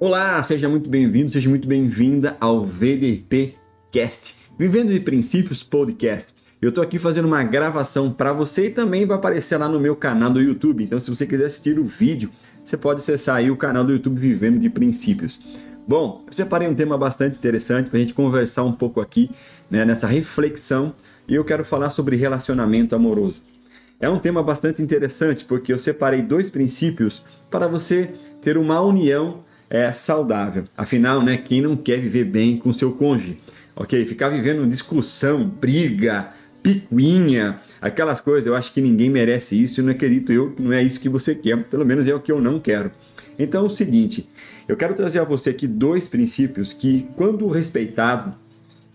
Olá, 0.00 0.42
seja 0.42 0.68
muito 0.68 0.90
bem-vindo, 0.90 1.30
seja 1.30 1.48
muito 1.48 1.68
bem-vinda 1.68 2.36
ao 2.40 2.66
VDP 2.66 3.54
Cast, 3.92 4.34
Vivendo 4.58 4.92
de 4.92 4.98
Princípios 4.98 5.62
Podcast. 5.62 6.34
Eu 6.60 6.70
estou 6.70 6.82
aqui 6.82 6.98
fazendo 6.98 7.26
uma 7.26 7.44
gravação 7.44 8.12
para 8.12 8.32
você 8.32 8.66
e 8.66 8.70
também 8.70 9.06
vai 9.06 9.16
aparecer 9.16 9.56
lá 9.56 9.68
no 9.68 9.78
meu 9.78 9.94
canal 9.94 10.30
do 10.30 10.40
YouTube. 10.40 10.82
Então, 10.82 10.98
se 10.98 11.08
você 11.08 11.24
quiser 11.24 11.44
assistir 11.44 11.78
o 11.78 11.84
vídeo, 11.84 12.28
você 12.64 12.76
pode 12.76 13.02
acessar 13.02 13.36
aí 13.36 13.52
o 13.52 13.56
canal 13.56 13.84
do 13.84 13.92
YouTube 13.92 14.18
Vivendo 14.18 14.58
de 14.58 14.68
Princípios. 14.68 15.38
Bom, 15.86 16.24
eu 16.26 16.32
separei 16.32 16.66
um 16.66 16.74
tema 16.74 16.98
bastante 16.98 17.38
interessante 17.38 17.88
para 17.88 17.98
a 17.98 18.00
gente 18.00 18.14
conversar 18.14 18.64
um 18.64 18.72
pouco 18.72 19.00
aqui 19.00 19.30
né, 19.70 19.84
nessa 19.84 20.08
reflexão 20.08 20.92
e 21.28 21.36
eu 21.36 21.44
quero 21.44 21.64
falar 21.64 21.90
sobre 21.90 22.16
relacionamento 22.16 22.96
amoroso. 22.96 23.40
É 24.00 24.08
um 24.08 24.18
tema 24.18 24.42
bastante 24.42 24.82
interessante 24.82 25.44
porque 25.44 25.72
eu 25.72 25.78
separei 25.78 26.20
dois 26.20 26.50
princípios 26.50 27.22
para 27.48 27.68
você 27.68 28.10
ter 28.42 28.58
uma 28.58 28.80
união 28.80 29.44
é, 29.74 29.92
saudável. 29.92 30.66
Afinal, 30.76 31.20
né, 31.20 31.36
quem 31.36 31.60
não 31.60 31.76
quer 31.76 31.98
viver 31.98 32.22
bem 32.22 32.56
com 32.56 32.72
seu 32.72 32.92
cônjuge? 32.92 33.40
Ok? 33.74 34.06
Ficar 34.06 34.28
vivendo 34.28 34.64
discussão, 34.68 35.44
briga, 35.44 36.28
picuinha, 36.62 37.58
aquelas 37.80 38.20
coisas, 38.20 38.46
eu 38.46 38.54
acho 38.54 38.72
que 38.72 38.80
ninguém 38.80 39.10
merece 39.10 39.60
isso 39.60 39.80
e 39.80 39.82
não 39.82 39.90
acredito 39.90 40.32
eu 40.32 40.52
que 40.52 40.62
não 40.62 40.72
é 40.72 40.80
isso 40.80 41.00
que 41.00 41.08
você 41.08 41.34
quer, 41.34 41.64
pelo 41.64 41.84
menos 41.84 42.06
é 42.06 42.14
o 42.14 42.20
que 42.20 42.30
eu 42.30 42.40
não 42.40 42.60
quero. 42.60 42.92
Então 43.36 43.64
é 43.64 43.66
o 43.66 43.70
seguinte, 43.70 44.30
eu 44.68 44.76
quero 44.76 44.94
trazer 44.94 45.18
a 45.18 45.24
você 45.24 45.50
aqui 45.50 45.66
dois 45.66 46.06
princípios 46.06 46.72
que, 46.72 47.08
quando 47.16 47.48
respeitado, 47.48 48.32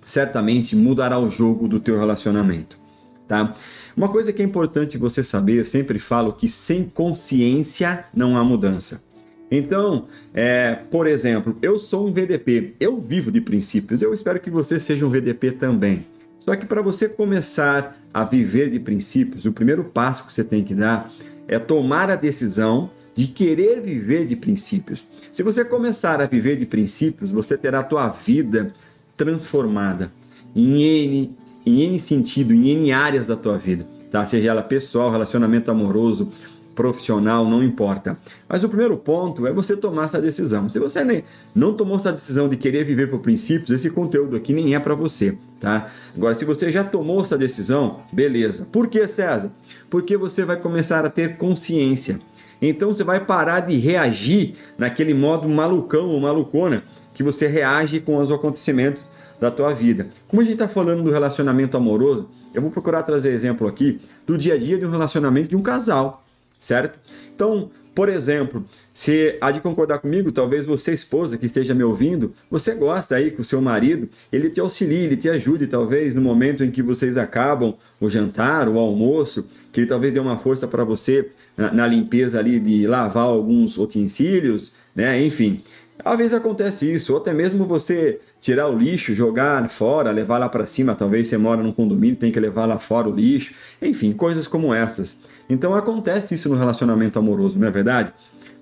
certamente 0.01 0.77
mudará 0.77 1.19
o 1.19 1.29
jogo 1.29 1.67
do 1.67 1.81
teu 1.81 1.99
relacionamento, 1.99 2.79
tá? 3.27 3.51
Uma 3.97 4.07
coisa 4.07 4.31
que 4.31 4.41
é 4.41 4.45
importante 4.45 4.97
você 4.97 5.25
saber, 5.25 5.59
eu 5.59 5.65
sempre 5.65 5.99
falo 5.99 6.31
que 6.31 6.47
sem 6.47 6.85
consciência 6.85 8.05
não 8.13 8.37
há 8.37 8.45
mudança. 8.45 9.08
Então, 9.51 10.07
é, 10.33 10.77
por 10.91 11.07
exemplo, 11.07 11.55
eu 11.61 11.79
sou 11.79 12.07
um 12.07 12.13
VDP, 12.13 12.75
eu 12.79 12.99
vivo 12.99 13.31
de 13.31 13.41
princípios, 13.41 14.01
eu 14.01 14.13
espero 14.13 14.39
que 14.39 14.49
você 14.49 14.79
seja 14.79 15.05
um 15.05 15.09
VDP 15.09 15.51
também. 15.51 16.05
Só 16.39 16.55
que 16.55 16.65
para 16.65 16.81
você 16.81 17.09
começar 17.09 17.97
a 18.13 18.23
viver 18.23 18.69
de 18.69 18.79
princípios, 18.79 19.45
o 19.45 19.51
primeiro 19.51 19.83
passo 19.83 20.25
que 20.25 20.33
você 20.33 20.43
tem 20.43 20.63
que 20.63 20.73
dar 20.73 21.11
é 21.47 21.57
tomar 21.59 22.09
a 22.09 22.15
decisão 22.15 22.89
de 23.13 23.27
querer 23.27 23.81
viver 23.81 24.25
de 24.25 24.35
princípios. 24.35 25.05
Se 25.31 25.43
você 25.43 25.65
começar 25.65 26.21
a 26.21 26.25
viver 26.25 26.55
de 26.55 26.65
princípios, 26.65 27.31
você 27.31 27.57
terá 27.57 27.79
a 27.79 27.83
tua 27.83 28.07
vida 28.07 28.71
transformada 29.17 30.11
em 30.55 30.81
N, 30.81 31.35
em 31.65 31.81
N 31.81 31.99
sentido, 31.99 32.53
em 32.53 32.69
N 32.69 32.91
áreas 32.91 33.27
da 33.27 33.35
tua 33.35 33.57
vida, 33.57 33.85
tá? 34.09 34.25
Seja 34.25 34.49
ela 34.49 34.63
pessoal, 34.63 35.11
relacionamento 35.11 35.69
amoroso, 35.69 36.31
profissional, 36.79 37.43
não 37.43 37.61
importa. 37.61 38.17
Mas 38.47 38.63
o 38.63 38.69
primeiro 38.69 38.95
ponto 38.95 39.45
é 39.45 39.51
você 39.51 39.75
tomar 39.75 40.05
essa 40.05 40.21
decisão. 40.21 40.69
Se 40.69 40.79
você 40.79 41.03
nem, 41.03 41.25
não 41.53 41.73
tomou 41.73 41.97
essa 41.97 42.09
decisão 42.09 42.47
de 42.47 42.55
querer 42.55 42.85
viver 42.85 43.09
por 43.09 43.19
princípios, 43.19 43.69
esse 43.71 43.89
conteúdo 43.89 44.37
aqui 44.37 44.53
nem 44.53 44.73
é 44.73 44.79
para 44.79 44.95
você, 44.95 45.37
tá? 45.59 45.87
Agora, 46.15 46.33
se 46.33 46.45
você 46.45 46.71
já 46.71 46.81
tomou 46.81 47.19
essa 47.19 47.37
decisão, 47.37 47.99
beleza. 48.13 48.65
Por 48.71 48.87
que, 48.87 49.05
César? 49.09 49.51
Porque 49.89 50.15
você 50.15 50.45
vai 50.45 50.55
começar 50.55 51.03
a 51.03 51.09
ter 51.09 51.35
consciência. 51.35 52.21
Então 52.61 52.93
você 52.93 53.03
vai 53.03 53.19
parar 53.19 53.59
de 53.59 53.75
reagir 53.75 54.55
naquele 54.77 55.13
modo 55.13 55.49
malucão 55.49 56.07
ou 56.07 56.21
malucona 56.21 56.85
que 57.13 57.21
você 57.21 57.45
reage 57.45 57.99
com 57.99 58.15
os 58.15 58.31
acontecimentos 58.31 59.03
da 59.37 59.51
tua 59.51 59.73
vida. 59.73 60.07
Como 60.29 60.41
a 60.41 60.45
gente 60.45 60.53
está 60.53 60.69
falando 60.69 61.03
do 61.03 61.11
relacionamento 61.11 61.75
amoroso, 61.75 62.29
eu 62.53 62.61
vou 62.61 62.71
procurar 62.71 63.03
trazer 63.03 63.31
exemplo 63.31 63.67
aqui 63.67 63.99
do 64.25 64.37
dia 64.37 64.53
a 64.53 64.57
dia 64.57 64.77
de 64.77 64.85
um 64.85 64.89
relacionamento 64.89 65.49
de 65.49 65.57
um 65.57 65.61
casal 65.61 66.23
certo? 66.59 66.99
Então, 67.33 67.71
por 67.95 68.07
exemplo, 68.07 68.63
se 68.93 69.37
há 69.41 69.51
de 69.51 69.59
concordar 69.59 69.99
comigo, 69.99 70.31
talvez 70.31 70.65
você, 70.65 70.93
esposa 70.93 71.37
que 71.37 71.45
esteja 71.45 71.73
me 71.73 71.83
ouvindo, 71.83 72.33
você 72.49 72.73
gosta 72.73 73.15
aí 73.15 73.31
que 73.31 73.41
o 73.41 73.43
seu 73.43 73.61
marido, 73.61 74.07
ele 74.31 74.49
te 74.49 74.59
auxilie, 74.59 75.03
ele 75.03 75.17
te 75.17 75.27
ajude, 75.27 75.67
talvez 75.67 76.15
no 76.15 76.21
momento 76.21 76.63
em 76.63 76.71
que 76.71 76.81
vocês 76.81 77.17
acabam 77.17 77.75
o 77.99 78.09
jantar, 78.09 78.69
o 78.69 78.79
almoço, 78.79 79.47
que 79.73 79.81
ele 79.81 79.87
talvez 79.87 80.13
dê 80.13 80.19
uma 80.19 80.37
força 80.37 80.67
para 80.67 80.83
você 80.83 81.29
na, 81.57 81.73
na, 81.73 81.87
limpeza 81.87 82.39
ali 82.39 82.59
de 82.59 82.87
lavar 82.87 83.25
alguns 83.25 83.77
utensílios, 83.77 84.71
né? 84.95 85.21
Enfim, 85.21 85.61
às 86.03 86.17
vezes 86.17 86.33
acontece 86.33 86.91
isso, 86.91 87.13
ou 87.13 87.19
até 87.19 87.33
mesmo 87.33 87.65
você 87.65 88.19
tirar 88.39 88.67
o 88.67 88.77
lixo, 88.77 89.13
jogar 89.13 89.67
fora, 89.69 90.11
levar 90.11 90.37
lá 90.37 90.47
para 90.47 90.65
cima, 90.65 90.95
talvez 90.95 91.27
você 91.27 91.37
mora 91.37 91.61
num 91.61 91.73
condomínio, 91.73 92.15
tem 92.15 92.31
que 92.31 92.39
levar 92.39 92.65
lá 92.65 92.79
fora 92.79 93.09
o 93.09 93.15
lixo, 93.15 93.53
enfim, 93.81 94.13
coisas 94.13 94.47
como 94.47 94.73
essas. 94.73 95.17
Então 95.49 95.73
acontece 95.73 96.35
isso 96.35 96.49
no 96.49 96.55
relacionamento 96.55 97.19
amoroso, 97.19 97.59
não 97.59 97.67
é 97.67 97.71
verdade? 97.71 98.13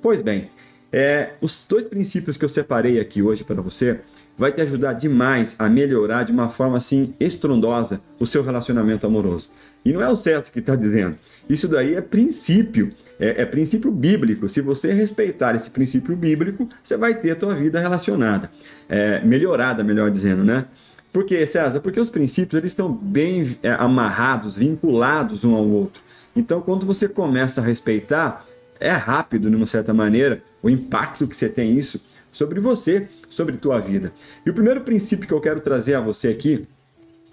Pois 0.02 0.22
bem, 0.22 0.50
é, 0.92 1.31
os 1.42 1.66
dois 1.68 1.86
princípios 1.86 2.38
que 2.38 2.46
eu 2.46 2.50
separei 2.50 3.00
aqui 3.00 3.22
hoje 3.22 3.44
para 3.44 3.62
você 3.62 4.00
vai 4.38 4.52
te 4.52 4.62
ajudar 4.62 4.94
demais 4.94 5.56
a 5.58 5.68
melhorar 5.68 6.24
de 6.24 6.31
uma 6.31 6.50
forma 6.50 6.78
assim 6.78 7.14
estrondosa 7.20 8.00
o 8.20 8.25
seu 8.25 8.44
relacionamento 8.44 9.08
amoroso. 9.08 9.50
E 9.84 9.92
não 9.92 10.02
é 10.02 10.09
o 10.09 10.16
César 10.16 10.52
que 10.52 10.59
está 10.59 10.75
dizendo. 10.75 11.18
Isso 11.50 11.68
daí 11.68 11.96
é 11.96 12.02
princípio, 12.02 12.94
é, 13.20 13.42
é, 13.42 13.46
princípio 13.46 13.90
bíblico. 13.90 14.48
Se 14.48 14.62
você 14.62 14.94
respeitar 14.94 15.56
esse 15.56 15.72
princípio 15.72 16.16
bíblico, 16.16 16.70
você 16.84 16.98
vai 16.98 17.16
ter 17.16 17.31
a 17.31 17.36
tua 17.36 17.56
vida 17.56 17.80
relacionada, 17.80 18.52
é, 18.88 19.22
melhorada, 19.22 19.84
melhor 19.84 20.12
dizendo, 20.12 20.44
né? 20.44 20.66
Por 21.12 21.24
quê, 21.24 21.48
César? 21.48 21.80
Porque 21.80 22.00
os 22.00 22.09
princípios 22.09 22.59
eles 22.59 22.72
estão 22.72 22.92
bem 22.92 23.58
é, 23.64 23.72
amarrados, 23.72 24.56
vinculados 24.56 25.44
um 25.44 25.56
ao 25.56 25.68
outro. 25.68 26.02
Então, 26.36 26.62
quando 26.62 26.86
você 26.86 27.08
começa 27.08 27.62
a 27.62 27.64
respeitar, 27.64 28.46
é 28.80 28.92
rápido, 28.92 29.50
de 29.50 29.56
uma 29.56 29.66
certa 29.66 29.94
maneira, 29.94 30.44
o 30.62 30.69
impacto 30.69 31.28
que 31.28 31.36
você 31.36 31.50
tem 31.50 31.75
isso 31.75 32.00
sobre 32.38 32.59
você, 32.59 33.08
sobre 33.28 33.58
tua 33.58 33.80
vida. 33.80 34.14
E 34.46 34.50
o 34.50 34.53
primeiro 34.53 34.81
princípio 34.81 35.28
que 35.28 35.34
eu 35.34 35.42
quero 35.42 35.59
trazer 35.59 35.96
a 35.96 36.02
você 36.02 36.28
aqui 36.28 36.68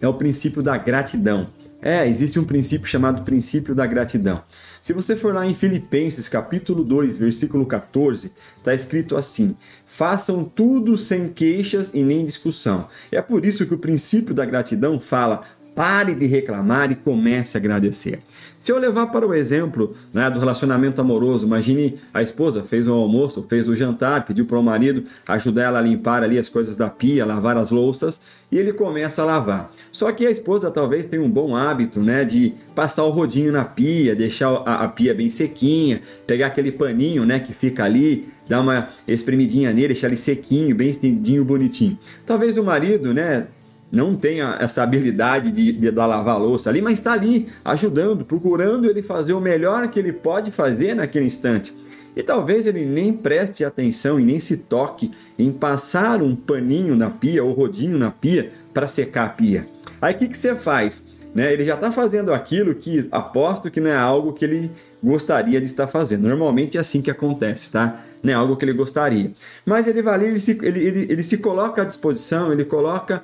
é 0.01 0.09
o 0.09 0.15
princípio 0.15 0.63
da 0.63 0.77
gratidão. 0.77 1.51
É, 1.81 2.09
existe 2.09 2.39
um 2.41 2.45
princípio 2.45 2.89
chamado 2.89 3.25
princípio 3.25 3.75
da 3.75 3.87
gratidão. 3.87 4.43
Se 4.81 4.95
você 4.95 5.15
for 5.15 5.35
lá 5.35 5.47
em 5.47 5.53
Filipenses, 5.53 6.29
capítulo 6.29 6.83
2, 6.83 7.19
versículo 7.19 7.67
14, 7.67 8.33
está 8.57 8.75
escrito 8.75 9.15
assim: 9.17 9.55
Façam 9.87 10.45
tudo 10.45 10.97
sem 10.97 11.29
queixas 11.29 11.91
e 11.93 12.03
nem 12.03 12.25
discussão. 12.25 12.89
É 13.13 13.21
por 13.21 13.45
isso 13.45 13.67
que 13.67 13.75
o 13.75 13.79
princípio 13.79 14.35
da 14.35 14.47
gratidão 14.47 14.99
fala: 14.99 15.45
Pare 15.75 16.15
de 16.15 16.27
reclamar 16.27 16.93
e 16.93 16.95
comece 16.95 17.57
a 17.57 17.61
agradecer. 17.61 18.21
Se 18.61 18.71
eu 18.71 18.79
levar 18.79 19.09
para 19.09 19.27
o 19.27 19.35
exemplo 19.35 19.93
né, 20.13 20.31
do 20.31 20.39
relacionamento 20.39 21.01
amoroso, 21.01 21.47
imagine 21.47 21.97
a 22.15 22.23
esposa 22.23 22.63
fez 22.63 22.87
o 22.87 22.93
almoço, 22.93 23.45
fez 23.49 23.67
o 23.69 23.75
jantar, 23.75 24.25
pediu 24.25 24.47
para 24.47 24.59
o 24.59 24.63
marido 24.63 25.05
ajudar 25.27 25.65
ela 25.65 25.81
a 25.81 25.83
limpar 25.83 26.23
ali 26.23 26.39
as 26.39 26.49
coisas 26.49 26.77
da 26.77 26.89
pia, 26.89 27.27
lavar 27.27 27.57
as 27.57 27.71
louças, 27.71 28.23
e 28.53 28.57
ele 28.57 28.73
começa 28.73 29.23
a 29.23 29.25
lavar. 29.25 29.71
Só 29.91 30.13
que 30.13 30.25
a 30.25 30.31
esposa 30.31 30.71
talvez 30.71 31.07
tenha 31.07 31.23
um 31.23 31.29
bom 31.29 31.57
hábito 31.57 32.01
né, 32.01 32.25
de 32.25 32.55
passar 32.75 33.05
o 33.05 33.11
rodinho 33.11 33.51
na 33.51 33.65
pia, 33.65 34.15
deixar 34.15 34.49
a, 34.65 34.85
a 34.85 34.89
pia 34.89 35.13
bem 35.13 35.29
sequinha, 35.29 36.01
pegar 36.27 36.47
aquele 36.47 36.71
paninho 36.71 37.25
né, 37.25 37.41
que 37.41 37.53
fica 37.53 37.85
ali, 37.85 38.29
dar 38.49 38.61
uma 38.61 38.89
espremidinha 39.09 39.73
nele, 39.73 39.89
deixar 39.89 40.07
ele 40.07 40.17
sequinho, 40.17 40.75
bem 40.75 40.91
estendidinho, 40.91 41.45
bonitinho. 41.45 41.99
Talvez 42.25 42.57
o 42.57 42.63
marido, 42.63 43.13
né, 43.13 43.47
não 43.95 44.15
tem 44.15 44.41
essa 44.41 44.83
habilidade 44.83 45.53
de, 45.53 45.73
de, 45.73 45.91
de 45.91 45.91
lavar 45.91 46.35
a 46.35 46.39
louça 46.39 46.69
ali, 46.69 46.83
mas 46.83 46.95
está 46.95 47.13
ali 47.13 47.49
ajudando, 47.65 48.25
procurando 48.25 48.89
ele 48.89 49.03
fazer 49.03 49.33
o 49.33 49.41
melhor 49.41 49.89
que 49.89 49.99
ele 49.99 50.13
pode 50.13 50.51
fazer 50.51 50.95
naquele 50.95 51.27
instante. 51.27 51.75
E 52.17 52.23
talvez 52.23 52.67
ele 52.67 52.85
nem 52.85 53.13
preste 53.13 53.65
atenção 53.65 54.21
e 54.21 54.25
nem 54.25 54.39
se 54.39 54.57
toque 54.57 55.11
em 55.39 55.51
passar 55.51 56.23
um 56.23 56.37
paninho 56.37 56.95
na 56.95 57.11
pia 57.11 57.43
ou 57.43 57.53
rodinho 57.53 57.99
na 57.99 58.11
pia 58.11 58.53
para 58.73 58.87
secar 58.87 59.27
a 59.27 59.31
pia. 59.31 59.67
Aí 60.01 60.15
o 60.15 60.19
que, 60.19 60.29
que 60.29 60.39
você 60.39 60.55
faz? 60.55 61.14
Né? 61.35 61.53
Ele 61.53 61.65
já 61.65 61.75
está 61.75 61.91
fazendo 61.91 62.33
aquilo 62.33 62.75
que 62.75 63.09
aposto 63.11 63.71
que 63.71 63.81
não 63.81 63.91
é 63.91 63.97
algo 63.97 64.33
que 64.33 64.45
ele 64.45 64.71
gostaria 65.03 65.61
de 65.61 65.67
estar 65.67 65.87
fazendo. 65.87 66.29
Normalmente 66.29 66.79
é 66.79 66.81
assim 66.81 67.03
que 67.03 67.11
acontece, 67.11 67.71
tá? 67.71 68.01
Não 68.23 68.33
é 68.33 68.37
algo 68.37 68.57
que 68.57 68.65
ele 68.65 68.73
gostaria. 68.73 69.33
Mas 69.67 69.89
ele 69.89 70.01
vai 70.01 70.15
ali, 70.15 70.27
ele 70.27 70.41
se, 70.41 70.59
ele, 70.63 70.81
ele, 70.81 71.07
ele 71.11 71.23
se 71.23 71.37
coloca 71.39 71.83
à 71.83 71.85
disposição, 71.85 72.53
ele 72.53 72.65
coloca 72.65 73.23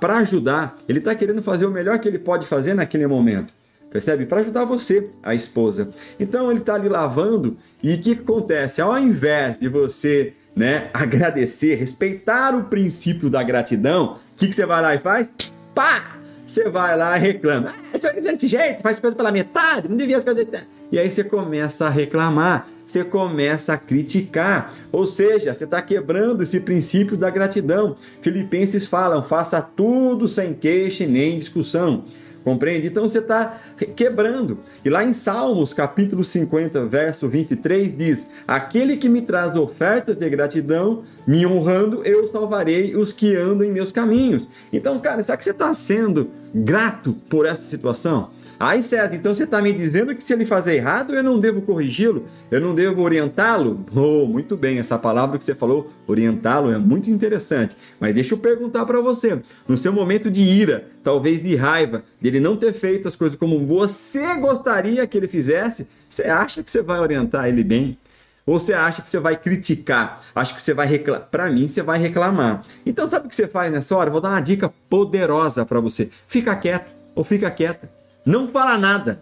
para 0.00 0.18
ajudar. 0.18 0.76
Ele 0.88 0.98
está 0.98 1.14
querendo 1.14 1.40
fazer 1.40 1.64
o 1.64 1.70
melhor 1.70 1.98
que 2.00 2.08
ele 2.08 2.18
pode 2.18 2.44
fazer 2.44 2.74
naquele 2.74 3.06
momento. 3.06 3.54
Percebe? 3.90 4.26
Para 4.26 4.40
ajudar 4.40 4.64
você, 4.64 5.08
a 5.22 5.36
esposa. 5.36 5.88
Então 6.18 6.50
ele 6.50 6.58
está 6.58 6.74
ali 6.74 6.88
lavando 6.88 7.56
e 7.80 7.94
o 7.94 7.98
que, 7.98 8.16
que 8.16 8.22
acontece? 8.22 8.82
Ao 8.82 8.98
invés 8.98 9.60
de 9.60 9.68
você 9.68 10.34
né, 10.56 10.90
agradecer, 10.92 11.76
respeitar 11.76 12.56
o 12.56 12.64
princípio 12.64 13.30
da 13.30 13.42
gratidão, 13.44 14.18
o 14.32 14.36
que, 14.36 14.48
que 14.48 14.54
você 14.54 14.66
vai 14.66 14.82
lá 14.82 14.94
e 14.96 14.98
faz? 14.98 15.32
Pá! 15.72 16.23
Você 16.46 16.68
vai 16.68 16.96
lá 16.96 17.16
e 17.16 17.20
reclama. 17.20 17.72
Ah, 17.74 17.98
você 17.98 18.12
vai 18.12 18.20
desse 18.20 18.46
jeito, 18.46 18.82
faz 18.82 18.98
coisa 18.98 19.16
pela 19.16 19.32
metade, 19.32 19.88
não 19.88 19.96
devia 19.96 20.20
fazer. 20.20 20.46
E 20.92 20.98
aí 20.98 21.10
você 21.10 21.24
começa 21.24 21.86
a 21.86 21.90
reclamar, 21.90 22.68
você 22.86 23.02
começa 23.02 23.72
a 23.72 23.78
criticar. 23.78 24.72
Ou 24.92 25.06
seja, 25.06 25.54
você 25.54 25.64
está 25.64 25.80
quebrando 25.80 26.42
esse 26.42 26.60
princípio 26.60 27.16
da 27.16 27.30
gratidão. 27.30 27.96
Filipenses 28.20 28.86
falam: 28.86 29.22
faça 29.22 29.60
tudo 29.60 30.28
sem 30.28 30.52
queixa 30.54 31.06
nem 31.06 31.38
discussão. 31.38 32.04
Compreende? 32.44 32.88
Então 32.88 33.08
você 33.08 33.20
está 33.20 33.58
quebrando. 33.96 34.58
E 34.84 34.90
lá 34.90 35.02
em 35.02 35.14
Salmos, 35.14 35.72
capítulo 35.72 36.22
50, 36.22 36.84
verso 36.84 37.26
23, 37.26 37.96
diz: 37.96 38.30
Aquele 38.46 38.98
que 38.98 39.08
me 39.08 39.22
traz 39.22 39.56
ofertas 39.56 40.18
de 40.18 40.28
gratidão, 40.28 41.02
me 41.26 41.46
honrando, 41.46 42.04
eu 42.04 42.26
salvarei 42.26 42.94
os 42.94 43.14
que 43.14 43.34
andam 43.34 43.66
em 43.66 43.72
meus 43.72 43.90
caminhos. 43.90 44.46
Então, 44.70 45.00
cara, 45.00 45.22
será 45.22 45.38
que 45.38 45.44
você 45.44 45.52
está 45.52 45.72
sendo 45.72 46.30
grato 46.54 47.16
por 47.30 47.46
essa 47.46 47.62
situação? 47.62 48.28
Aí, 48.58 48.82
César, 48.82 49.14
então 49.14 49.34
você 49.34 49.44
está 49.44 49.60
me 49.60 49.72
dizendo 49.72 50.14
que 50.14 50.22
se 50.22 50.32
ele 50.32 50.44
fazer 50.44 50.76
errado, 50.76 51.14
eu 51.14 51.22
não 51.22 51.40
devo 51.40 51.62
corrigi-lo? 51.62 52.24
Eu 52.50 52.60
não 52.60 52.74
devo 52.74 53.02
orientá-lo? 53.02 53.84
Oh, 53.94 54.26
muito 54.26 54.56
bem, 54.56 54.78
essa 54.78 54.98
palavra 54.98 55.38
que 55.38 55.44
você 55.44 55.54
falou, 55.54 55.90
orientá-lo, 56.06 56.70
é 56.70 56.78
muito 56.78 57.10
interessante. 57.10 57.76
Mas 57.98 58.14
deixa 58.14 58.34
eu 58.34 58.38
perguntar 58.38 58.84
para 58.86 59.00
você: 59.00 59.40
no 59.66 59.76
seu 59.76 59.92
momento 59.92 60.30
de 60.30 60.42
ira, 60.42 60.86
talvez 61.02 61.42
de 61.42 61.56
raiva, 61.56 62.02
dele 62.20 62.40
não 62.40 62.56
ter 62.56 62.72
feito 62.72 63.08
as 63.08 63.16
coisas 63.16 63.36
como 63.36 63.66
você 63.66 64.34
gostaria 64.36 65.06
que 65.06 65.18
ele 65.18 65.28
fizesse, 65.28 65.86
você 66.08 66.24
acha 66.24 66.62
que 66.62 66.70
você 66.70 66.82
vai 66.82 67.00
orientar 67.00 67.48
ele 67.48 67.64
bem? 67.64 67.98
Ou 68.46 68.60
você 68.60 68.74
acha 68.74 69.00
que 69.00 69.08
você 69.08 69.18
vai 69.18 69.36
criticar? 69.36 70.22
Acho 70.34 70.54
que 70.54 70.60
você 70.60 70.74
vai 70.74 70.86
reclamar. 70.86 71.28
Para 71.30 71.50
mim, 71.50 71.66
você 71.66 71.82
vai 71.82 71.98
reclamar. 71.98 72.62
Então, 72.84 73.06
sabe 73.06 73.26
o 73.26 73.28
que 73.28 73.34
você 73.34 73.48
faz 73.48 73.72
nessa 73.72 73.96
hora? 73.96 74.10
Vou 74.10 74.20
dar 74.20 74.30
uma 74.30 74.40
dica 74.40 74.72
poderosa 74.88 75.64
para 75.64 75.80
você. 75.80 76.10
Fica 76.26 76.54
quieto 76.54 76.92
ou 77.14 77.24
fica 77.24 77.50
quieta. 77.50 77.88
Não 78.24 78.46
fala 78.46 78.78
nada. 78.78 79.20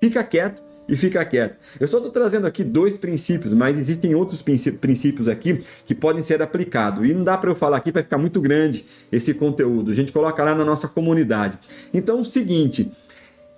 Fica 0.00 0.22
quieto 0.22 0.62
e 0.88 0.96
fica 0.96 1.24
quieto. 1.24 1.56
Eu 1.80 1.88
só 1.88 1.96
estou 1.96 2.12
trazendo 2.12 2.46
aqui 2.46 2.62
dois 2.62 2.96
princípios, 2.96 3.52
mas 3.52 3.78
existem 3.78 4.14
outros 4.14 4.42
princípios 4.42 5.28
aqui 5.28 5.62
que 5.86 5.94
podem 5.94 6.22
ser 6.22 6.42
aplicados. 6.42 7.08
E 7.08 7.14
não 7.14 7.24
dá 7.24 7.38
para 7.38 7.50
eu 7.50 7.54
falar 7.54 7.78
aqui, 7.78 7.90
vai 7.90 8.02
ficar 8.02 8.18
muito 8.18 8.40
grande 8.40 8.84
esse 9.10 9.34
conteúdo. 9.34 9.90
A 9.90 9.94
gente 9.94 10.12
coloca 10.12 10.42
lá 10.44 10.54
na 10.54 10.64
nossa 10.64 10.86
comunidade. 10.86 11.58
Então, 11.92 12.20
o 12.20 12.24
seguinte: 12.24 12.92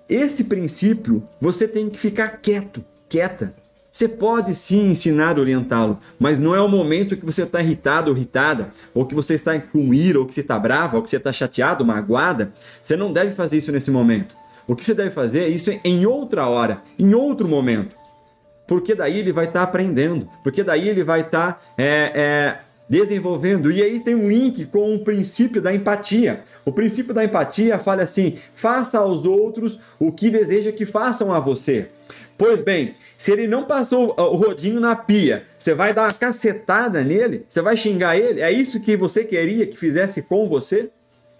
esse 0.08 0.44
princípio 0.44 1.22
você 1.40 1.66
tem 1.66 1.90
que 1.90 1.98
ficar 1.98 2.28
quieto, 2.38 2.84
quieta. 3.08 3.54
Você 3.90 4.06
pode 4.06 4.54
sim 4.54 4.90
ensinar, 4.90 5.38
orientá-lo, 5.38 5.98
mas 6.18 6.38
não 6.38 6.54
é 6.54 6.60
o 6.60 6.68
momento 6.68 7.16
que 7.16 7.24
você 7.24 7.44
está 7.44 7.62
irritado 7.62 8.10
ou 8.10 8.16
irritada, 8.16 8.70
ou 8.92 9.06
que 9.06 9.14
você 9.14 9.32
está 9.32 9.58
com 9.58 9.94
ira, 9.94 10.18
ou 10.18 10.26
que 10.26 10.34
você 10.34 10.42
está 10.42 10.58
brava, 10.58 10.98
ou 10.98 11.02
que 11.02 11.08
você 11.08 11.16
está 11.16 11.32
chateado, 11.32 11.82
magoada. 11.82 12.52
Você 12.82 12.94
não 12.94 13.10
deve 13.10 13.30
fazer 13.30 13.56
isso 13.56 13.72
nesse 13.72 13.90
momento. 13.90 14.36
O 14.66 14.74
que 14.74 14.84
você 14.84 14.94
deve 14.94 15.10
fazer 15.10 15.40
é 15.40 15.48
isso 15.48 15.70
em 15.84 16.06
outra 16.06 16.48
hora, 16.48 16.82
em 16.98 17.14
outro 17.14 17.46
momento. 17.46 17.96
Porque 18.66 18.94
daí 18.94 19.18
ele 19.18 19.32
vai 19.32 19.44
estar 19.44 19.60
tá 19.60 19.64
aprendendo, 19.64 20.28
porque 20.42 20.64
daí 20.64 20.88
ele 20.88 21.04
vai 21.04 21.20
estar 21.20 21.52
tá, 21.52 21.60
é, 21.78 22.12
é, 22.14 22.58
desenvolvendo. 22.88 23.70
E 23.70 23.82
aí 23.82 24.00
tem 24.00 24.14
um 24.14 24.28
link 24.28 24.66
com 24.66 24.94
o 24.94 25.04
princípio 25.04 25.62
da 25.62 25.72
empatia. 25.72 26.42
O 26.64 26.72
princípio 26.72 27.14
da 27.14 27.24
empatia 27.24 27.78
fala 27.78 28.02
assim: 28.02 28.38
faça 28.54 28.98
aos 28.98 29.24
outros 29.24 29.78
o 30.00 30.10
que 30.10 30.30
deseja 30.30 30.72
que 30.72 30.84
façam 30.84 31.32
a 31.32 31.38
você. 31.38 31.88
Pois 32.38 32.60
bem, 32.60 32.92
se 33.16 33.32
ele 33.32 33.46
não 33.46 33.64
passou 33.64 34.14
o 34.18 34.36
rodinho 34.36 34.78
na 34.78 34.94
pia, 34.94 35.44
você 35.58 35.72
vai 35.72 35.94
dar 35.94 36.02
uma 36.02 36.12
cacetada 36.12 37.02
nele? 37.02 37.46
Você 37.48 37.62
vai 37.62 37.76
xingar 37.76 38.18
ele? 38.18 38.42
É 38.42 38.52
isso 38.52 38.80
que 38.80 38.94
você 38.96 39.24
queria 39.24 39.66
que 39.66 39.78
fizesse 39.78 40.22
com 40.22 40.46
você? 40.46 40.90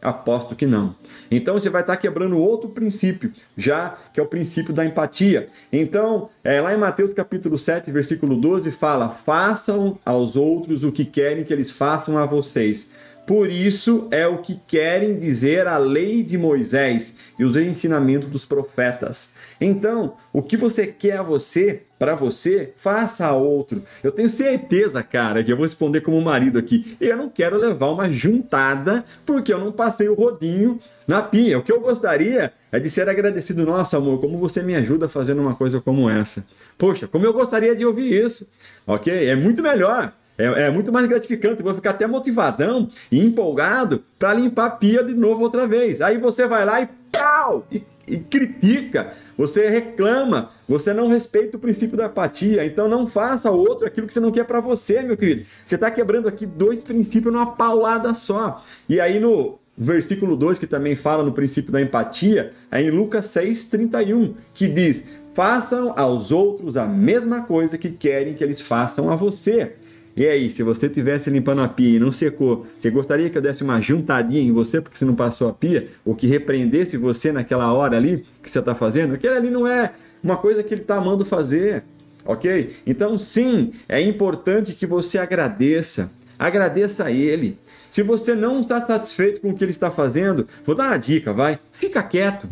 Aposto 0.02 0.54
que 0.54 0.66
não. 0.66 0.94
Então 1.30 1.54
você 1.54 1.70
vai 1.70 1.80
estar 1.80 1.96
quebrando 1.96 2.38
outro 2.38 2.68
princípio, 2.68 3.32
já 3.56 3.96
que 4.12 4.20
é 4.20 4.22
o 4.22 4.26
princípio 4.26 4.72
da 4.72 4.84
empatia. 4.84 5.48
Então, 5.72 6.28
é, 6.44 6.60
lá 6.60 6.74
em 6.74 6.76
Mateus 6.76 7.14
capítulo 7.14 7.56
7, 7.56 7.90
versículo 7.90 8.36
12, 8.36 8.70
fala: 8.70 9.08
Façam 9.08 9.98
aos 10.04 10.36
outros 10.36 10.84
o 10.84 10.92
que 10.92 11.04
querem 11.04 11.44
que 11.44 11.52
eles 11.52 11.70
façam 11.70 12.18
a 12.18 12.26
vocês. 12.26 12.90
Por 13.26 13.50
isso 13.50 14.06
é 14.12 14.24
o 14.26 14.38
que 14.38 14.60
querem 14.68 15.18
dizer 15.18 15.66
a 15.66 15.76
lei 15.78 16.22
de 16.22 16.38
Moisés 16.38 17.16
e 17.36 17.44
os 17.44 17.56
ensinamentos 17.56 18.28
dos 18.28 18.46
profetas. 18.46 19.34
Então, 19.60 20.14
o 20.32 20.40
que 20.40 20.56
você 20.56 20.86
quer 20.86 21.16
a 21.16 21.22
você, 21.22 21.82
para 21.98 22.14
você, 22.14 22.72
faça 22.76 23.26
a 23.26 23.32
outro. 23.32 23.82
Eu 24.04 24.12
tenho 24.12 24.28
certeza, 24.28 25.02
cara, 25.02 25.42
que 25.42 25.50
eu 25.50 25.56
vou 25.56 25.64
responder 25.64 26.02
como 26.02 26.20
marido 26.20 26.56
aqui. 26.56 26.96
Eu 27.00 27.16
não 27.16 27.28
quero 27.28 27.56
levar 27.56 27.90
uma 27.90 28.08
juntada 28.08 29.04
porque 29.24 29.52
eu 29.52 29.58
não 29.58 29.72
passei 29.72 30.08
o 30.08 30.14
rodinho 30.14 30.78
na 31.04 31.20
pia. 31.20 31.58
O 31.58 31.64
que 31.64 31.72
eu 31.72 31.80
gostaria 31.80 32.52
é 32.70 32.78
de 32.78 32.88
ser 32.88 33.08
agradecido. 33.08 33.66
Nossa, 33.66 33.96
amor, 33.96 34.20
como 34.20 34.38
você 34.38 34.62
me 34.62 34.76
ajuda 34.76 35.08
fazendo 35.08 35.40
uma 35.40 35.56
coisa 35.56 35.80
como 35.80 36.08
essa. 36.08 36.46
Poxa, 36.78 37.08
como 37.08 37.24
eu 37.24 37.32
gostaria 37.32 37.74
de 37.74 37.84
ouvir 37.84 38.24
isso. 38.24 38.46
Ok? 38.86 39.12
É 39.12 39.34
muito 39.34 39.62
melhor. 39.62 40.12
É, 40.38 40.66
é, 40.66 40.70
muito 40.70 40.92
mais 40.92 41.06
gratificante, 41.06 41.62
vou 41.62 41.74
ficar 41.74 41.90
até 41.90 42.06
motivadão 42.06 42.88
e 43.10 43.20
empolgado 43.20 44.04
para 44.18 44.34
limpar 44.34 44.66
a 44.66 44.70
pia 44.70 45.02
de 45.02 45.14
novo 45.14 45.42
outra 45.42 45.66
vez. 45.66 46.00
Aí 46.00 46.18
você 46.18 46.46
vai 46.46 46.64
lá 46.64 46.80
e 46.80 46.88
pau! 47.10 47.66
E, 47.72 47.82
e 48.06 48.18
critica, 48.18 49.12
você 49.36 49.68
reclama, 49.68 50.50
você 50.68 50.92
não 50.92 51.08
respeita 51.08 51.56
o 51.56 51.60
princípio 51.60 51.96
da 51.96 52.06
apatia, 52.06 52.64
então 52.64 52.86
não 52.86 53.06
faça 53.06 53.48
ao 53.48 53.58
outro 53.58 53.86
aquilo 53.86 54.06
que 54.06 54.14
você 54.14 54.20
não 54.20 54.30
quer 54.30 54.44
para 54.44 54.60
você, 54.60 55.02
meu 55.02 55.16
querido. 55.16 55.44
Você 55.64 55.74
está 55.74 55.90
quebrando 55.90 56.28
aqui 56.28 56.46
dois 56.46 56.82
princípios 56.82 57.32
numa 57.32 57.52
paulada 57.52 58.12
só. 58.14 58.62
E 58.88 59.00
aí 59.00 59.18
no 59.18 59.58
versículo 59.76 60.36
2, 60.36 60.58
que 60.58 60.66
também 60.66 60.96
fala 60.96 61.22
no 61.22 61.32
princípio 61.32 61.72
da 61.72 61.80
empatia, 61.80 62.52
é 62.70 62.80
em 62.80 62.90
Lucas 62.90 63.26
6,31, 63.26 64.34
que 64.54 64.68
diz: 64.68 65.10
Façam 65.34 65.92
aos 65.96 66.32
outros 66.32 66.76
a 66.76 66.86
mesma 66.86 67.42
coisa 67.42 67.76
que 67.76 67.90
querem 67.90 68.34
que 68.34 68.42
eles 68.42 68.60
façam 68.60 69.10
a 69.10 69.16
você. 69.16 69.74
E 70.16 70.26
aí, 70.26 70.50
se 70.50 70.62
você 70.62 70.88
tivesse 70.88 71.28
limpando 71.28 71.60
a 71.60 71.68
pia 71.68 71.96
e 71.96 72.00
não 72.00 72.10
secou, 72.10 72.66
você 72.78 72.88
gostaria 72.88 73.28
que 73.28 73.36
eu 73.36 73.42
desse 73.42 73.62
uma 73.62 73.78
juntadinha 73.82 74.40
em 74.40 74.50
você 74.50 74.80
porque 74.80 74.96
você 74.96 75.04
não 75.04 75.14
passou 75.14 75.46
a 75.46 75.52
pia? 75.52 75.88
Ou 76.06 76.14
que 76.14 76.26
repreendesse 76.26 76.96
você 76.96 77.30
naquela 77.30 77.70
hora 77.70 77.98
ali 77.98 78.24
que 78.42 78.50
você 78.50 78.58
está 78.58 78.74
fazendo? 78.74 79.12
Aquele 79.12 79.34
ali 79.34 79.50
não 79.50 79.66
é 79.66 79.92
uma 80.24 80.38
coisa 80.38 80.62
que 80.62 80.72
ele 80.72 80.80
está 80.80 80.96
amando 80.96 81.26
fazer, 81.26 81.84
ok? 82.24 82.74
Então, 82.86 83.18
sim, 83.18 83.72
é 83.86 84.00
importante 84.00 84.72
que 84.72 84.86
você 84.86 85.18
agradeça. 85.18 86.10
Agradeça 86.38 87.04
a 87.04 87.10
ele. 87.10 87.58
Se 87.90 88.02
você 88.02 88.34
não 88.34 88.60
está 88.60 88.84
satisfeito 88.86 89.40
com 89.42 89.50
o 89.50 89.54
que 89.54 89.62
ele 89.64 89.70
está 89.70 89.90
fazendo, 89.90 90.48
vou 90.64 90.74
dar 90.74 90.88
uma 90.88 90.96
dica, 90.96 91.30
vai. 91.34 91.58
Fica 91.70 92.02
quieto. 92.02 92.48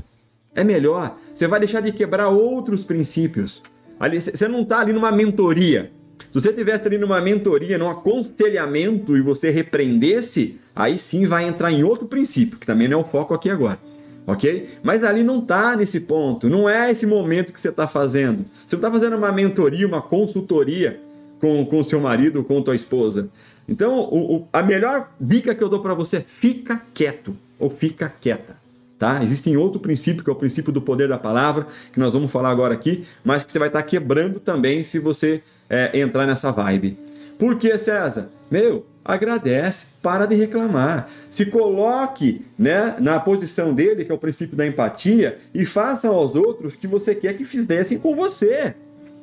É 0.55 0.63
melhor. 0.63 1.19
Você 1.33 1.49
vai 1.49 1.61
deixar 1.61 1.81
de 1.81 1.93
quebrar 1.93 2.29
outros 2.29 2.85
princípios. 2.85 3.63
Ali, 3.99 4.21
você 4.21 4.47
não 4.49 4.63
está 4.63 4.81
ali 4.81 4.93
numa 4.93 5.11
mentoria. 5.11 5.91
Se 6.35 6.41
você 6.41 6.53
tivesse 6.53 6.89
ali 6.89 6.99
numa 6.99 7.21
mentoria, 7.21 7.79
num 7.79 7.89
aconselhamento 7.89 9.17
e 9.17 9.21
você 9.21 9.51
repreendesse, 9.51 10.59
aí 10.75 10.99
sim 10.99 11.27
vai 11.27 11.47
entrar 11.47 11.71
em 11.71 11.85
outro 11.85 12.09
princípio, 12.09 12.59
que 12.59 12.67
também 12.67 12.89
não 12.89 12.99
é 12.99 13.01
o 13.03 13.05
foco 13.05 13.33
aqui 13.33 13.49
agora. 13.49 13.79
Ok? 14.27 14.69
Mas 14.83 15.05
ali 15.05 15.23
não 15.23 15.39
está 15.39 15.77
nesse 15.77 16.01
ponto, 16.01 16.51
não 16.51 16.69
é 16.69 16.91
esse 16.91 17.07
momento 17.07 17.53
que 17.53 17.61
você 17.61 17.69
está 17.69 17.87
fazendo. 17.87 18.45
Você 18.67 18.75
não 18.75 18.81
está 18.81 18.91
fazendo 18.91 19.17
uma 19.17 19.31
mentoria, 19.31 19.87
uma 19.87 20.03
consultoria 20.03 21.01
com 21.41 21.69
o 21.71 21.85
seu 21.85 22.01
marido 22.01 22.43
com 22.43 22.61
tua 22.61 22.75
esposa. 22.75 23.29
Então, 23.69 24.01
o, 24.01 24.39
o, 24.39 24.49
a 24.53 24.61
melhor 24.61 25.13
dica 25.21 25.55
que 25.55 25.63
eu 25.63 25.69
dou 25.69 25.79
para 25.79 25.95
você 25.95 26.17
é 26.17 26.21
fica 26.21 26.83
quieto 26.93 27.37
ou 27.61 27.71
fica 27.71 28.13
quieta. 28.21 28.64
Tá? 28.99 29.23
Existe 29.23 29.55
outro 29.57 29.81
princípio, 29.81 30.23
que 30.23 30.31
é 30.31 30.33
o 30.33 30.37
princípio 30.37 30.73
do 30.73 30.81
poder 30.81 31.09
da 31.09 31.19
palavra, 31.19 31.67
que 31.93 31.99
nós 31.99 32.13
vamos 32.13 32.31
falar 32.31 32.51
agora 32.51 32.75
aqui, 32.75 33.05
mas 33.25 33.43
que 33.43 33.51
você 33.51 33.59
vai 33.59 33.69
estar 33.69 33.83
quebrando 33.83 34.39
também 34.39 34.83
se 34.83 34.99
você 34.99 35.43
é, 35.69 35.99
entrar 35.99 36.27
nessa 36.27 36.53
vibe. 36.53 36.97
Por 37.39 37.59
que, 37.59 37.77
César? 37.79 38.31
Meu, 38.51 38.87
agradece, 39.05 39.87
para 40.01 40.27
de 40.27 40.35
reclamar. 40.35 41.09
Se 41.31 41.47
coloque 41.47 42.47
né, 42.57 42.97
na 43.01 43.19
posição 43.19 43.75
dele, 43.75 44.05
que 44.05 44.13
é 44.13 44.15
o 44.15 44.19
princípio 44.19 44.57
da 44.57 44.67
empatia, 44.67 45.39
e 45.53 45.67
faça 45.67 46.09
aos 46.09 46.35
outros 46.35 46.77
que 46.77 46.87
você 46.87 47.15
quer 47.15 47.35
que 47.35 47.45
fizessem 47.45 47.99
com 47.99 48.15
você. 48.15 48.75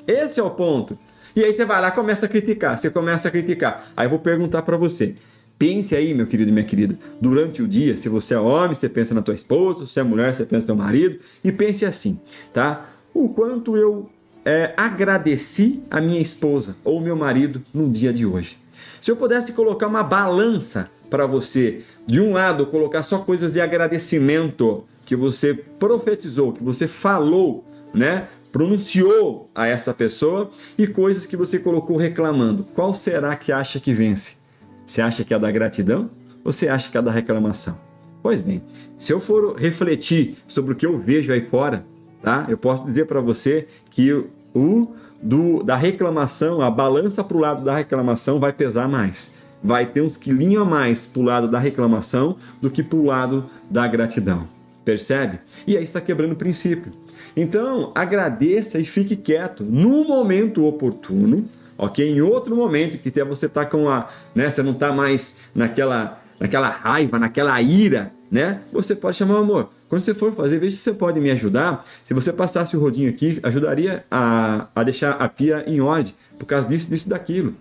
Esse 0.05 0.39
é 0.39 0.43
o 0.43 0.51
ponto. 0.51 0.97
E 1.35 1.43
aí 1.43 1.53
você 1.53 1.63
vai 1.63 1.81
lá 1.81 1.91
começa 1.91 2.25
a 2.25 2.29
criticar. 2.29 2.77
Você 2.77 2.89
começa 2.89 3.29
a 3.29 3.31
criticar. 3.31 3.85
Aí 3.95 4.05
eu 4.05 4.09
vou 4.09 4.19
perguntar 4.19 4.63
para 4.63 4.75
você. 4.75 5.15
Pense 5.62 5.96
aí, 5.96 6.12
meu 6.12 6.25
querido 6.25 6.50
e 6.50 6.51
minha 6.51 6.65
querida, 6.65 6.98
durante 7.22 7.62
o 7.62 7.68
dia, 7.68 7.96
se 7.96 8.10
você 8.10 8.34
é 8.34 8.39
homem, 8.39 8.74
você 8.74 8.89
pensa 8.89 9.13
na 9.13 9.22
tua 9.22 9.36
esposa, 9.36 9.86
se 9.86 9.94
você 9.94 10.00
é 10.00 10.03
mulher, 10.03 10.34
você 10.34 10.44
pensa 10.44 10.62
no 10.62 10.65
teu 10.65 10.75
marido, 10.75 11.20
e 11.44 11.51
pense 11.51 11.86
assim, 11.86 12.20
tá? 12.51 12.89
O 13.13 13.30
quanto 13.30 13.77
eu 13.77 14.10
é, 14.44 14.74
agradeci 14.75 15.84
a 15.88 16.01
minha 16.01 16.20
esposa 16.20 16.75
ou 16.84 17.00
meu 17.00 17.15
marido 17.15 17.63
no 17.72 17.88
dia 17.91 18.12
de 18.12 18.25
hoje. 18.25 18.58
Se 19.00 19.12
eu 19.12 19.15
pudesse 19.15 19.53
colocar 19.53 19.86
uma 19.86 20.01
balança 20.01 20.89
para 21.12 21.27
você, 21.27 21.84
de 22.08 22.20
um 22.20 22.34
lado 22.34 22.65
colocar 22.65 23.03
só 23.03 23.20
coisas 23.20 23.53
de 23.53 23.62
agradecimento 23.62 24.84
que 25.06 25.15
você 25.15 25.53
profetizou, 25.53 26.53
que 26.53 26.63
você 26.63 26.88
falou, 26.88 27.63
né? 27.94 28.30
Pronunciou 28.51 29.48
a 29.53 29.68
essa 29.68 29.94
pessoa 29.94 30.50
e 30.75 30.88
coisas 30.88 31.27
que 31.27 31.38
você 31.38 31.60
colocou 31.60 31.98
reclamando. 31.98 32.65
Qual 32.74 32.96
será 32.96 33.36
que 33.36 33.51
acha 33.51 33.80
que 33.80 33.94
vence? 33.94 34.40
Você 34.85 35.01
acha 35.01 35.23
que 35.23 35.33
é 35.33 35.39
da 35.39 35.51
gratidão 35.51 36.09
ou 36.43 36.51
você 36.51 36.67
acha 36.67 36.89
que 36.89 36.97
é 36.97 37.01
da 37.01 37.11
reclamação? 37.11 37.77
Pois 38.21 38.41
bem, 38.41 38.61
se 38.97 39.11
eu 39.11 39.19
for 39.19 39.55
refletir 39.55 40.38
sobre 40.47 40.73
o 40.73 40.75
que 40.75 40.85
eu 40.85 41.00
vejo 41.00 41.31
aí 41.31 41.47
fora, 41.47 41.85
tá? 42.21 42.45
Eu 42.47 42.57
posso 42.57 42.85
dizer 42.85 43.05
para 43.05 43.19
você 43.19 43.67
que 43.89 44.11
o 44.53 44.88
do, 45.21 45.63
da 45.63 45.75
reclamação, 45.75 46.61
a 46.61 46.69
balança 46.69 47.23
para 47.23 47.38
o 47.38 47.39
lado 47.39 47.63
da 47.63 47.75
reclamação 47.75 48.39
vai 48.39 48.51
pesar 48.51 48.88
mais. 48.88 49.33
Vai 49.63 49.85
ter 49.85 50.01
uns 50.01 50.17
quilinhos 50.17 50.63
a 50.63 50.65
mais 50.65 51.05
para 51.05 51.21
o 51.21 51.23
lado 51.23 51.47
da 51.47 51.59
reclamação 51.59 52.35
do 52.59 52.69
que 52.69 52.81
para 52.81 52.97
o 52.97 53.05
lado 53.05 53.45
da 53.69 53.88
gratidão. 53.88 54.47
Percebe? 54.83 55.39
E 55.67 55.77
aí 55.77 55.83
está 55.83 56.01
quebrando 56.01 56.31
o 56.31 56.35
princípio. 56.35 56.91
Então, 57.38 57.91
agradeça 57.93 58.79
e 58.79 58.85
fique 58.85 59.15
quieto 59.15 59.63
no 59.63 60.03
momento 60.03 60.65
oportuno, 60.65 61.45
ok? 61.81 62.07
Em 62.07 62.21
outro 62.21 62.55
momento 62.55 62.97
que 63.00 63.09
você 63.23 63.47
está 63.47 63.65
com 63.65 63.89
a, 63.89 64.07
né, 64.35 64.50
você 64.50 64.61
não 64.61 64.71
está 64.71 64.93
mais 64.93 65.39
naquela, 65.53 66.21
naquela 66.39 66.69
raiva, 66.69 67.17
naquela 67.17 67.59
ira, 67.59 68.13
né? 68.29 68.61
Você 68.71 68.95
pode 68.95 69.17
chamar 69.17 69.35
o 69.35 69.38
amor. 69.39 69.69
Quando 69.89 70.03
você 70.03 70.13
for 70.13 70.31
fazer, 70.33 70.59
veja 70.59 70.75
se 70.75 70.83
você 70.83 70.93
pode 70.93 71.19
me 71.19 71.31
ajudar. 71.31 71.83
Se 72.03 72.13
você 72.13 72.31
passasse 72.31 72.77
o 72.77 72.79
rodinho 72.79 73.09
aqui, 73.09 73.39
ajudaria 73.43 74.05
a, 74.09 74.67
a 74.75 74.83
deixar 74.83 75.13
a 75.13 75.27
pia 75.27 75.65
em 75.67 75.81
ordem, 75.81 76.13
por 76.38 76.45
causa 76.45 76.67
disso, 76.67 76.88
disso, 76.88 77.09
daquilo. 77.09 77.55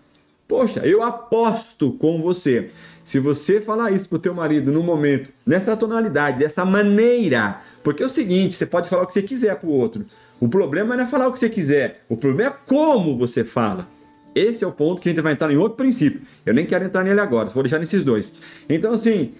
Poxa, 0.46 0.80
eu 0.80 1.02
aposto 1.02 1.92
com 1.92 2.20
você. 2.20 2.70
Se 3.02 3.18
você 3.18 3.60
falar 3.60 3.90
isso 3.90 4.08
pro 4.08 4.18
teu 4.18 4.34
marido 4.34 4.70
no 4.70 4.82
momento, 4.82 5.30
nessa 5.46 5.76
tonalidade, 5.76 6.38
dessa 6.38 6.64
maneira, 6.64 7.60
porque 7.82 8.02
é 8.02 8.06
o 8.06 8.10
seguinte, 8.10 8.54
você 8.54 8.66
pode 8.66 8.88
falar 8.88 9.04
o 9.04 9.06
que 9.06 9.14
você 9.14 9.22
quiser 9.22 9.56
pro 9.56 9.70
outro. 9.70 10.04
O 10.38 10.48
problema 10.48 10.94
não 10.94 11.04
é 11.04 11.06
falar 11.06 11.26
o 11.26 11.32
que 11.32 11.40
você 11.40 11.48
quiser, 11.48 12.04
o 12.08 12.16
problema 12.16 12.50
é 12.50 12.68
como 12.68 13.16
você 13.16 13.44
fala. 13.44 13.88
Esse 14.34 14.64
é 14.64 14.66
o 14.66 14.72
ponto 14.72 15.00
que 15.00 15.08
a 15.08 15.12
gente 15.12 15.22
vai 15.22 15.32
entrar 15.32 15.52
em 15.52 15.56
outro 15.56 15.76
princípio. 15.76 16.22
Eu 16.46 16.54
nem 16.54 16.66
quero 16.66 16.84
entrar 16.84 17.02
nele 17.04 17.20
agora, 17.20 17.48
vou 17.48 17.62
deixar 17.62 17.78
nesses 17.78 18.04
dois. 18.04 18.32
Então, 18.68 18.92
assim, 18.92 19.32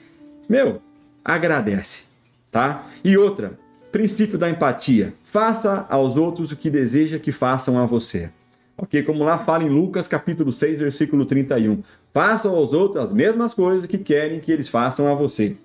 meu, 0.48 0.80
agradece, 1.24 2.04
tá? 2.50 2.86
E 3.04 3.16
outra, 3.16 3.58
princípio 3.92 4.38
da 4.38 4.48
empatia. 4.48 5.14
Faça 5.24 5.86
aos 5.88 6.16
outros 6.16 6.50
o 6.50 6.56
que 6.56 6.70
deseja 6.70 7.18
que 7.18 7.32
façam 7.32 7.78
a 7.78 7.86
você. 7.86 8.30
Ok? 8.76 9.02
Como 9.02 9.22
lá 9.22 9.38
fala 9.38 9.62
em 9.62 9.68
Lucas 9.68 10.08
capítulo 10.08 10.52
6, 10.52 10.78
versículo 10.78 11.24
31. 11.24 11.82
Façam 12.14 12.54
aos 12.54 12.72
outros 12.72 13.04
as 13.04 13.12
mesmas 13.12 13.52
coisas 13.52 13.86
que 13.86 13.98
querem 13.98 14.40
que 14.40 14.50
eles 14.50 14.68
façam 14.68 15.06
a 15.06 15.14
você. 15.14 15.56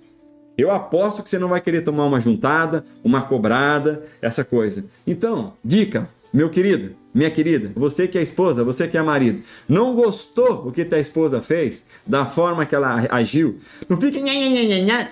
Eu 0.57 0.71
aposto 0.71 1.23
que 1.23 1.29
você 1.29 1.39
não 1.39 1.49
vai 1.49 1.61
querer 1.61 1.81
tomar 1.81 2.05
uma 2.05 2.19
juntada, 2.19 2.83
uma 3.03 3.21
cobrada, 3.21 4.03
essa 4.21 4.43
coisa. 4.43 4.85
Então, 5.05 5.53
dica, 5.63 6.09
meu 6.33 6.49
querido, 6.49 6.95
minha 7.15 7.31
querida, 7.31 7.71
você 7.75 8.07
que 8.07 8.17
é 8.17 8.21
esposa, 8.21 8.63
você 8.63 8.87
que 8.87 8.97
é 8.97 9.01
marido, 9.01 9.41
não 9.67 9.95
gostou 9.95 10.67
o 10.67 10.71
que 10.71 10.85
tua 10.85 10.99
esposa 10.99 11.41
fez, 11.41 11.85
da 12.05 12.25
forma 12.25 12.65
que 12.65 12.75
ela 12.75 13.07
agiu, 13.09 13.57
não 13.89 13.99
fique 13.99 14.21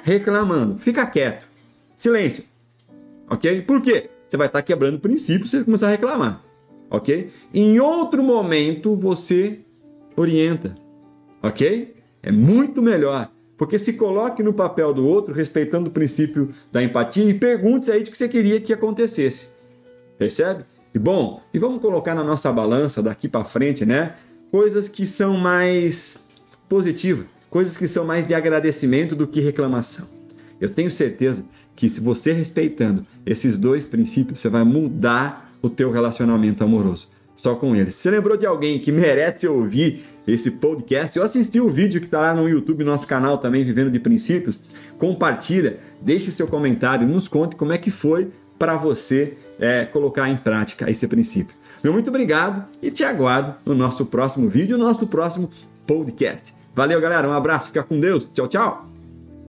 reclamando, 0.03 0.77
fica 0.77 1.05
quieto. 1.05 1.47
Silêncio. 1.95 2.43
Ok? 3.29 3.61
Por 3.61 3.81
quê? 3.81 4.09
Você 4.27 4.37
vai 4.37 4.47
estar 4.47 4.61
quebrando 4.61 4.99
princípios 4.99 5.49
se 5.49 5.57
você 5.57 5.63
começar 5.63 5.87
a 5.87 5.91
reclamar 5.91 6.43
ok? 6.93 7.31
Em 7.51 7.79
outro 7.79 8.23
momento 8.23 8.95
você 8.95 9.59
orienta, 10.15 10.75
ok? 11.41 11.95
É 12.21 12.31
muito 12.31 12.81
melhor, 12.81 13.31
porque 13.57 13.79
se 13.79 13.93
coloque 13.93 14.43
no 14.43 14.53
papel 14.53 14.93
do 14.93 15.05
outro, 15.05 15.33
respeitando 15.33 15.89
o 15.89 15.91
princípio 15.91 16.51
da 16.71 16.83
empatia 16.83 17.27
e 17.27 17.33
pergunte 17.33 17.87
se 17.87 17.91
é 17.91 17.97
isso 17.97 18.11
que 18.11 18.17
você 18.17 18.29
queria 18.29 18.61
que 18.61 18.71
acontecesse. 18.71 19.49
Percebe? 20.19 20.63
E 20.93 20.99
bom, 20.99 21.41
e 21.53 21.57
vamos 21.57 21.81
colocar 21.81 22.13
na 22.13 22.23
nossa 22.23 22.51
balança 22.51 23.01
daqui 23.01 23.27
para 23.27 23.43
frente, 23.43 23.85
né? 23.85 24.13
Coisas 24.51 24.87
que 24.87 25.05
são 25.05 25.35
mais 25.35 26.27
positivas, 26.69 27.25
coisas 27.49 27.75
que 27.75 27.87
são 27.87 28.05
mais 28.05 28.27
de 28.27 28.33
agradecimento 28.33 29.15
do 29.15 29.25
que 29.27 29.41
reclamação. 29.41 30.07
Eu 30.61 30.69
tenho 30.69 30.91
certeza 30.91 31.43
que 31.75 31.89
se 31.89 31.99
você 31.99 32.31
respeitando 32.31 33.05
esses 33.25 33.57
dois 33.57 33.87
princípios, 33.87 34.39
você 34.39 34.49
vai 34.49 34.63
mudar 34.63 35.51
o 35.61 35.69
teu 35.69 35.91
relacionamento 35.91 36.63
amoroso. 36.63 37.09
Só 37.35 37.55
com 37.55 37.75
eles. 37.75 37.95
Você 37.95 38.11
lembrou 38.11 38.37
de 38.37 38.45
alguém 38.45 38.79
que 38.79 38.91
merece 38.91 39.47
ouvir 39.47 40.05
esse 40.27 40.51
podcast 40.51 41.17
ou 41.17 41.25
assistir 41.25 41.59
o 41.59 41.69
vídeo 41.69 41.99
que 41.99 42.05
está 42.05 42.21
lá 42.21 42.33
no 42.33 42.47
YouTube, 42.47 42.83
nosso 42.83 43.07
canal 43.07 43.39
também, 43.39 43.63
Vivendo 43.63 43.89
de 43.89 43.99
Princípios? 43.99 44.59
Compartilha, 44.99 45.79
deixe 45.99 46.29
o 46.29 46.31
seu 46.31 46.47
comentário, 46.47 47.07
nos 47.07 47.27
conte 47.27 47.55
como 47.55 47.73
é 47.73 47.77
que 47.77 47.89
foi 47.89 48.29
para 48.57 48.77
você 48.77 49.33
é, 49.59 49.85
colocar 49.85 50.29
em 50.29 50.37
prática 50.37 50.89
esse 50.89 51.07
princípio. 51.07 51.55
Meu 51.83 51.91
muito 51.91 52.09
obrigado 52.09 52.65
e 52.81 52.89
te 52.89 53.03
aguardo 53.03 53.55
no 53.65 53.75
nosso 53.75 54.05
próximo 54.05 54.47
vídeo, 54.47 54.77
no 54.77 54.85
nosso 54.85 55.05
próximo 55.07 55.49
podcast. 55.85 56.53
Valeu, 56.73 56.99
galera. 56.99 57.27
Um 57.27 57.33
abraço, 57.33 57.67
fica 57.67 57.83
com 57.83 57.99
Deus. 57.99 58.27
Tchau, 58.33 58.47
tchau. 58.47 58.92